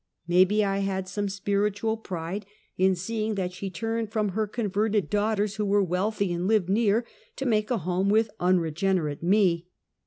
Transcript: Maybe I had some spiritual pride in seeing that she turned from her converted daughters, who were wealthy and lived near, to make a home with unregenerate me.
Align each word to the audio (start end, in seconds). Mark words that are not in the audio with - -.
Maybe 0.27 0.65
I 0.65 0.79
had 0.79 1.07
some 1.07 1.29
spiritual 1.29 1.95
pride 1.95 2.47
in 2.75 2.95
seeing 2.95 3.35
that 3.35 3.53
she 3.53 3.69
turned 3.69 4.09
from 4.11 4.29
her 4.29 4.47
converted 4.47 5.11
daughters, 5.11 5.57
who 5.57 5.65
were 5.67 5.83
wealthy 5.83 6.33
and 6.33 6.47
lived 6.47 6.69
near, 6.69 7.05
to 7.35 7.45
make 7.45 7.69
a 7.69 7.77
home 7.77 8.09
with 8.09 8.31
unregenerate 8.39 9.21
me. 9.21 9.67